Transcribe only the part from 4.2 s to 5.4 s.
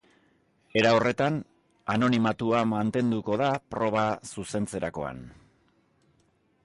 zuzentzerakoan.